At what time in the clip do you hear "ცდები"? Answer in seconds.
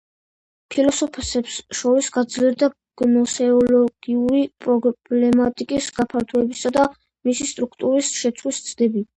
8.73-9.07